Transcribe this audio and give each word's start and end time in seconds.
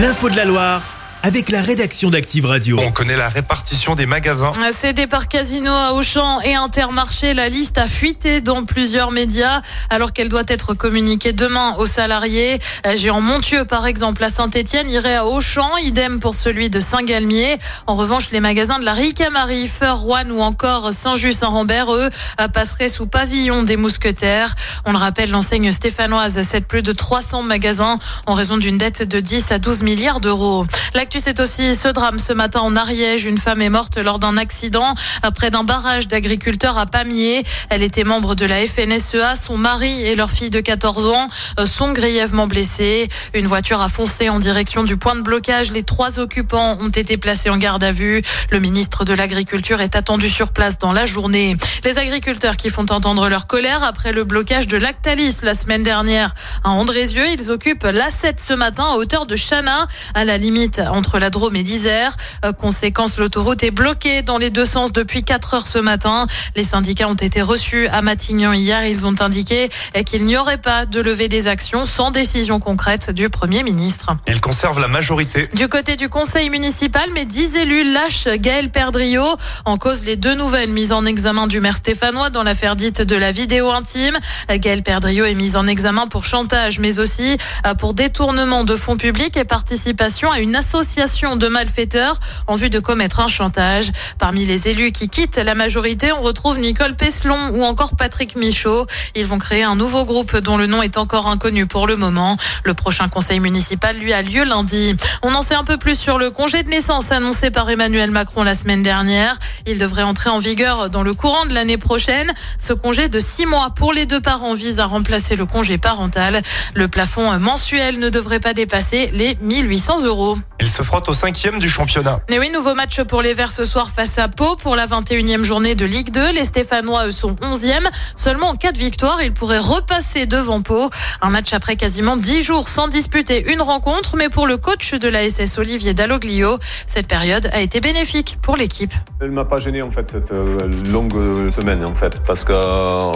L'info 0.00 0.30
de 0.30 0.36
la 0.36 0.46
Loire 0.46 0.89
avec 1.22 1.50
la 1.50 1.60
rédaction 1.60 2.10
d'Active 2.10 2.46
Radio. 2.46 2.78
On 2.80 2.92
connaît 2.92 3.16
la 3.16 3.28
répartition 3.28 3.94
des 3.94 4.06
magasins. 4.06 4.52
C'est 4.72 4.92
départ 4.92 5.28
Casino 5.28 5.70
à 5.70 5.92
Auchan 5.92 6.40
et 6.40 6.54
Intermarché. 6.54 7.34
La 7.34 7.48
liste 7.48 7.78
a 7.78 7.86
fuité 7.86 8.40
dans 8.40 8.64
plusieurs 8.64 9.10
médias 9.10 9.60
alors 9.90 10.12
qu'elle 10.12 10.28
doit 10.28 10.44
être 10.48 10.74
communiquée 10.74 11.32
demain 11.32 11.74
aux 11.78 11.86
salariés. 11.86 12.58
Géant 12.94 13.20
Montieux, 13.20 13.64
par 13.64 13.86
exemple, 13.86 14.24
à 14.24 14.30
Saint-Etienne, 14.30 14.90
irait 14.90 15.16
à 15.16 15.26
Auchan. 15.26 15.76
Idem 15.76 16.20
pour 16.20 16.34
celui 16.34 16.70
de 16.70 16.80
Saint-Galmier. 16.80 17.58
En 17.86 17.94
revanche, 17.94 18.30
les 18.30 18.40
magasins 18.40 18.78
de 18.78 18.84
la 18.84 18.94
Ricamarie, 18.94 19.68
Feur, 19.68 20.00
Rouen 20.00 20.30
ou 20.30 20.40
encore 20.40 20.92
Saint-Just-Saint-Rambert, 20.92 21.92
eux, 21.92 22.08
passeraient 22.52 22.88
sous 22.88 23.06
pavillon 23.06 23.62
des 23.62 23.76
mousquetaires. 23.76 24.54
On 24.86 24.92
le 24.92 24.98
rappelle, 24.98 25.30
l'enseigne 25.30 25.70
stéphanoise 25.72 26.40
cède 26.42 26.64
plus 26.64 26.82
de 26.82 26.92
300 26.92 27.42
magasins 27.42 27.98
en 28.26 28.34
raison 28.34 28.56
d'une 28.56 28.78
dette 28.78 29.02
de 29.02 29.20
10 29.20 29.52
à 29.52 29.58
12 29.58 29.82
milliards 29.82 30.20
d'euros. 30.20 30.66
L'actu, 31.10 31.24
c'est 31.24 31.40
aussi 31.40 31.74
ce 31.74 31.88
drame 31.88 32.20
ce 32.20 32.32
matin 32.32 32.60
en 32.60 32.76
Ariège. 32.76 33.24
Une 33.24 33.38
femme 33.38 33.60
est 33.62 33.68
morte 33.68 33.98
lors 33.98 34.20
d'un 34.20 34.36
accident 34.36 34.94
près 35.34 35.50
d'un 35.50 35.64
barrage 35.64 36.06
d'agriculteurs 36.06 36.78
à 36.78 36.86
Pamiers. 36.86 37.42
Elle 37.68 37.82
était 37.82 38.04
membre 38.04 38.36
de 38.36 38.46
la 38.46 38.64
FNSEA. 38.64 39.34
Son 39.34 39.56
mari 39.56 40.06
et 40.06 40.14
leur 40.14 40.30
fille 40.30 40.50
de 40.50 40.60
14 40.60 41.08
ans 41.08 41.26
sont 41.66 41.92
grièvement 41.92 42.46
blessés. 42.46 43.08
Une 43.34 43.48
voiture 43.48 43.80
a 43.80 43.88
foncé 43.88 44.28
en 44.28 44.38
direction 44.38 44.84
du 44.84 44.96
point 44.96 45.16
de 45.16 45.22
blocage. 45.22 45.72
Les 45.72 45.82
trois 45.82 46.20
occupants 46.20 46.78
ont 46.80 46.90
été 46.90 47.16
placés 47.16 47.50
en 47.50 47.56
garde 47.56 47.82
à 47.82 47.90
vue. 47.90 48.22
Le 48.52 48.60
ministre 48.60 49.04
de 49.04 49.12
l'Agriculture 49.12 49.80
est 49.80 49.96
attendu 49.96 50.30
sur 50.30 50.52
place 50.52 50.78
dans 50.78 50.92
la 50.92 51.06
journée. 51.06 51.56
Les 51.82 51.98
agriculteurs 51.98 52.56
qui 52.56 52.68
font 52.68 52.86
entendre 52.88 53.28
leur 53.28 53.48
colère 53.48 53.82
après 53.82 54.12
le 54.12 54.22
blocage 54.22 54.68
de 54.68 54.76
Lactalis 54.76 55.38
la 55.42 55.56
semaine 55.56 55.82
dernière 55.82 56.36
à 56.62 56.70
Andrézieux. 56.70 57.26
Ils 57.26 57.50
occupent 57.50 57.82
l'A7 57.82 58.34
ce 58.36 58.52
matin 58.52 58.84
à 58.92 58.96
hauteur 58.96 59.26
de 59.26 59.34
Chana, 59.34 59.88
à 60.14 60.24
la 60.24 60.38
limite 60.38 60.78
entre 61.00 61.18
la 61.18 61.30
Drôme 61.30 61.56
et 61.56 61.62
d'Isère. 61.62 62.14
Euh, 62.44 62.52
conséquence, 62.52 63.16
l'autoroute 63.16 63.62
est 63.62 63.70
bloquée 63.70 64.20
dans 64.20 64.36
les 64.36 64.50
deux 64.50 64.66
sens 64.66 64.92
depuis 64.92 65.22
4 65.22 65.54
heures 65.54 65.66
ce 65.66 65.78
matin. 65.78 66.26
Les 66.56 66.62
syndicats 66.62 67.08
ont 67.08 67.14
été 67.14 67.40
reçus 67.40 67.88
à 67.88 68.02
Matignon 68.02 68.52
hier. 68.52 68.84
Ils 68.84 69.06
ont 69.06 69.14
indiqué 69.18 69.70
qu'il 70.04 70.26
n'y 70.26 70.36
aurait 70.36 70.58
pas 70.58 70.84
de 70.84 71.00
levée 71.00 71.28
des 71.28 71.46
actions 71.46 71.86
sans 71.86 72.10
décision 72.10 72.60
concrète 72.60 73.10
du 73.10 73.30
Premier 73.30 73.62
ministre. 73.62 74.10
Ils 74.28 74.42
conservent 74.42 74.78
la 74.78 74.88
majorité. 74.88 75.48
Du 75.54 75.68
côté 75.68 75.96
du 75.96 76.10
conseil 76.10 76.50
municipal, 76.50 77.08
mais 77.14 77.24
10 77.24 77.56
élus 77.56 77.90
lâchent 77.90 78.28
Gaël 78.28 78.68
Perdriau 78.68 79.24
en 79.64 79.78
cause 79.78 80.04
les 80.04 80.16
deux 80.16 80.34
nouvelles 80.34 80.70
mises 80.70 80.92
en 80.92 81.06
examen 81.06 81.46
du 81.46 81.60
maire 81.60 81.76
stéphanois 81.76 82.28
dans 82.28 82.42
l'affaire 82.42 82.76
dite 82.76 83.00
de 83.00 83.16
la 83.16 83.32
vidéo 83.32 83.70
intime. 83.70 84.18
Gaël 84.50 84.82
Perdriau 84.82 85.24
est 85.24 85.34
mise 85.34 85.56
en 85.56 85.66
examen 85.66 86.08
pour 86.08 86.24
chantage, 86.24 86.78
mais 86.78 86.98
aussi 86.98 87.38
euh, 87.66 87.72
pour 87.72 87.94
détournement 87.94 88.64
de 88.64 88.76
fonds 88.76 88.98
publics 88.98 89.38
et 89.38 89.44
participation 89.44 90.30
à 90.30 90.40
une 90.40 90.56
association 90.56 90.89
de 90.90 91.46
malfaiteurs 91.46 92.18
en 92.48 92.56
vue 92.56 92.68
de 92.68 92.80
commettre 92.80 93.20
un 93.20 93.28
chantage. 93.28 93.92
Parmi 94.18 94.44
les 94.44 94.68
élus 94.68 94.90
qui 94.90 95.08
quittent 95.08 95.36
la 95.36 95.54
majorité, 95.54 96.10
on 96.12 96.20
retrouve 96.20 96.58
Nicole 96.58 96.96
Peslon 96.96 97.38
ou 97.52 97.62
encore 97.62 97.94
Patrick 97.96 98.34
Michaud. 98.34 98.86
Ils 99.14 99.24
vont 99.24 99.38
créer 99.38 99.62
un 99.62 99.76
nouveau 99.76 100.04
groupe 100.04 100.36
dont 100.38 100.56
le 100.56 100.66
nom 100.66 100.82
est 100.82 100.98
encore 100.98 101.28
inconnu 101.28 101.66
pour 101.66 101.86
le 101.86 101.96
moment. 101.96 102.36
Le 102.64 102.74
prochain 102.74 103.08
conseil 103.08 103.38
municipal, 103.38 103.96
lui, 103.96 104.12
a 104.12 104.20
lieu 104.20 104.42
lundi. 104.44 104.96
On 105.22 105.32
en 105.34 105.42
sait 105.42 105.54
un 105.54 105.62
peu 105.64 105.76
plus 105.76 105.98
sur 105.98 106.18
le 106.18 106.30
congé 106.30 106.64
de 106.64 106.68
naissance 106.68 107.12
annoncé 107.12 107.50
par 107.50 107.70
Emmanuel 107.70 108.10
Macron 108.10 108.42
la 108.42 108.56
semaine 108.56 108.82
dernière. 108.82 109.38
Il 109.66 109.78
devrait 109.78 110.02
entrer 110.02 110.28
en 110.28 110.40
vigueur 110.40 110.90
dans 110.90 111.04
le 111.04 111.14
courant 111.14 111.46
de 111.46 111.54
l'année 111.54 111.78
prochaine. 111.78 112.32
Ce 112.58 112.72
congé 112.72 113.08
de 113.08 113.20
six 113.20 113.46
mois 113.46 113.70
pour 113.70 113.92
les 113.92 114.06
deux 114.06 114.20
parents 114.20 114.54
vise 114.54 114.80
à 114.80 114.86
remplacer 114.86 115.36
le 115.36 115.46
congé 115.46 115.78
parental. 115.78 116.42
Le 116.74 116.88
plafond 116.88 117.38
mensuel 117.38 118.00
ne 118.00 118.08
devrait 118.08 118.40
pas 118.40 118.54
dépasser 118.54 119.10
les 119.14 119.38
1800 119.40 120.04
euros. 120.04 120.36
Il 120.60 120.68
se 120.68 120.82
frotte 120.82 121.08
au 121.08 121.14
cinquième 121.14 121.58
du 121.58 121.70
championnat. 121.70 122.20
Et 122.28 122.38
oui, 122.38 122.50
nouveau 122.50 122.74
match 122.74 123.00
pour 123.04 123.22
les 123.22 123.32
Verts 123.32 123.52
ce 123.52 123.64
soir 123.64 123.88
face 123.88 124.18
à 124.18 124.28
Pau 124.28 124.56
pour 124.56 124.76
la 124.76 124.86
21e 124.86 125.42
journée 125.42 125.74
de 125.74 125.86
Ligue 125.86 126.10
2. 126.10 126.32
Les 126.32 126.44
Stéphanois, 126.44 127.06
eux, 127.06 127.10
sont 127.10 127.32
11e. 127.32 127.88
Seulement 128.14 128.48
en 128.48 128.54
cas 128.54 128.72
de 128.72 128.78
victoire, 128.78 129.22
ils 129.22 129.32
pourraient 129.32 129.58
repasser 129.58 130.26
devant 130.26 130.60
Pau. 130.60 130.90
Un 131.22 131.30
match 131.30 131.54
après 131.54 131.76
quasiment 131.76 132.18
10 132.18 132.42
jours 132.42 132.68
sans 132.68 132.88
disputer 132.88 133.50
une 133.50 133.62
rencontre. 133.62 134.16
Mais 134.16 134.28
pour 134.28 134.46
le 134.46 134.58
coach 134.58 134.92
de 134.92 135.08
la 135.08 135.28
SS, 135.30 135.56
Olivier 135.56 135.94
Dalloglio, 135.94 136.58
cette 136.86 137.06
période 137.06 137.48
a 137.54 137.60
été 137.60 137.80
bénéfique 137.80 138.36
pour 138.42 138.56
l'équipe. 138.56 138.92
Elle 139.22 139.30
m'a 139.30 139.46
pas 139.46 139.58
gêné 139.58 139.80
en 139.80 139.90
fait 139.90 140.10
cette 140.10 140.32
euh, 140.32 140.58
longue 140.90 141.50
semaine 141.50 141.84
en 141.84 141.94
fait 141.94 142.20
parce 142.26 142.44
que 142.44 142.52
euh, 142.54 143.12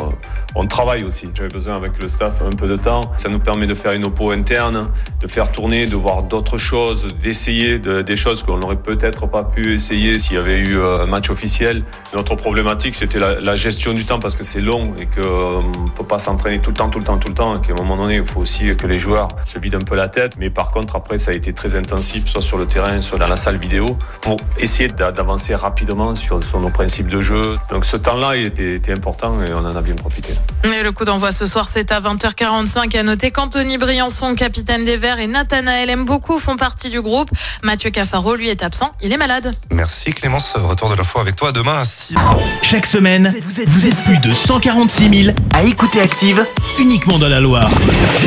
on 0.55 0.67
travaille 0.67 1.05
aussi. 1.05 1.29
J'avais 1.35 1.49
besoin 1.49 1.77
avec 1.77 2.01
le 2.01 2.09
staff 2.09 2.41
un 2.43 2.57
peu 2.57 2.69
de 2.69 2.77
temps. 2.77 3.11
Ça 3.19 3.29
nous 3.29 3.39
permet 3.39 3.67
de 3.67 3.75
faire 3.75 3.93
une 3.93 4.05
oppo 4.05 4.31
interne, 4.31 4.89
de 5.21 5.27
faire 5.27 5.53
tourner, 5.53 5.87
de 5.87 5.97
voir 5.97 6.23
d'autres 6.23 6.59
choses, 6.59 7.09
d'essayer 7.35 7.81
des 7.81 8.17
choses 8.17 8.45
qu'on 8.45 8.59
n'aurait 8.59 8.77
peut-être 8.77 9.27
pas 9.27 9.43
pu 9.43 9.75
essayer 9.75 10.21
s'il 10.21 10.37
y 10.37 10.39
avait 10.39 10.61
eu 10.61 10.79
euh, 10.79 11.03
un 11.03 11.07
match 11.07 11.31
officiel. 11.31 11.83
Notre 12.15 12.37
problématique, 12.37 12.95
c'était 12.95 13.19
la, 13.19 13.57
gestion 13.57 13.93
du 13.93 14.05
temps 14.05 14.21
parce 14.21 14.37
que 14.37 14.45
c'est 14.45 14.61
long 14.61 14.95
et 15.01 15.07
qu'on 15.07 15.59
euh, 15.59 15.85
ne 15.87 15.91
peut 15.91 16.05
pas 16.05 16.21
s'entraîner 16.21 16.61
tout 16.61 16.71
le 16.71 16.77
temps, 16.77 16.91
tout 16.91 17.01
le 17.01 17.05
temps, 17.05 17.19
tout 17.19 17.29
le 17.29 17.35
temps. 17.35 17.59
Et 17.59 17.67
qu'à 17.67 17.73
un 17.73 17.77
moment 17.77 17.97
donné, 17.97 18.17
il 18.17 18.27
faut 18.27 18.41
aussi 18.41 18.77
que 18.77 18.87
les 18.87 18.99
joueurs 18.99 19.29
se 19.47 19.59
vident 19.59 19.79
un 19.79 19.85
peu 19.85 19.97
la 19.97 20.09
tête. 20.09 20.35
Mais 20.39 20.49
par 20.49 20.71
contre, 20.71 20.95
après, 20.95 21.19
ça 21.19 21.33
a 21.33 21.35
été 21.35 21.53
très 21.53 21.75
intensif, 21.75 22.29
soit 22.29 22.43
sur 22.43 22.57
le 22.57 22.67
terrain, 22.67 23.01
soit 23.01 23.19
dans 23.19 23.27
la 23.27 23.37
salle 23.37 23.57
vidéo, 23.57 23.99
pour 24.21 24.37
essayer 24.59 24.89
d'avancer 24.89 25.57
rapidement 25.57 26.15
sur, 26.15 26.39
nos 26.39 26.71
principes 26.71 27.09
de 27.09 27.21
jeu. 27.21 27.59
Donc 27.71 27.85
ce 27.85 27.97
temps-là 27.97 28.37
était, 28.37 28.77
était 28.77 28.93
important 28.93 29.43
et 29.43 29.53
on 29.53 29.59
en 29.59 29.75
a 29.75 29.83
bien 29.83 29.97
profité. 29.97 30.35
Et 30.63 30.83
le 30.83 30.93
coup 30.93 31.05
d'envoi 31.05 31.33
ce 31.33 31.47
soir, 31.47 31.69
c'est 31.69 31.91
à 31.91 32.01
20h45. 32.01 32.97
À 32.97 33.03
noter 33.03 33.33
qu'Anthony 33.33 33.77
Briançon, 33.77 34.37
capitaine 34.37 34.85
des 34.85 34.97
Verts, 34.97 35.19
et 35.19 35.27
Nathanaël 35.27 35.91
beaucoup 36.05 36.39
font 36.39 36.57
partie 36.57 36.91
du 36.91 37.01
groupe. 37.01 37.24
Mathieu 37.63 37.91
Cafaro, 37.91 38.35
lui, 38.35 38.49
est 38.49 38.63
absent. 38.63 38.93
Il 39.03 39.13
est 39.13 39.17
malade. 39.17 39.55
Merci 39.71 40.13
Clémence. 40.13 40.55
Retour 40.55 40.91
de 40.91 40.95
la 40.95 41.05
foi 41.05 41.21
avec 41.21 41.37
toi 41.37 41.53
demain 41.53 41.79
à 41.79 41.85
6 41.85 42.17
Chaque 42.63 42.87
semaine, 42.87 43.35
vous 43.67 43.87
êtes 43.87 43.97
plus 44.05 44.19
de 44.19 44.33
146 44.33 45.25
000 45.25 45.37
à 45.53 45.63
écouter 45.63 46.01
Active 46.01 46.47
uniquement 46.79 47.19
dans 47.19 47.29
la 47.29 47.41
Loire. 47.41 47.71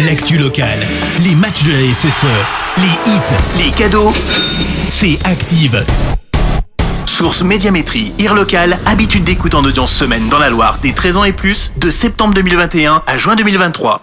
L'actu 0.06 0.38
locale, 0.38 0.88
les 1.20 1.36
matchs 1.36 1.64
de 1.64 1.72
la 1.72 1.94
SSE, 1.94 2.26
les 2.78 3.12
hits, 3.12 3.66
les 3.66 3.72
cadeaux, 3.72 4.14
c'est 4.88 5.20
Active. 5.26 5.86
Source 7.06 7.42
Médiamétrie, 7.42 8.14
IR 8.20 8.36
local, 8.36 8.78
habitude 8.86 9.24
d'écoute 9.24 9.56
en 9.56 9.64
audience 9.66 9.92
semaine 9.92 10.30
dans 10.30 10.40
la 10.40 10.50
Loire 10.50 10.78
des 10.84 10.94
13 10.94 11.18
ans 11.18 11.24
et 11.24 11.34
plus, 11.34 11.72
de 11.78 11.90
septembre 11.90 12.34
2021 12.36 13.02
à 13.08 13.18
juin 13.18 13.36
2023. 13.36 14.02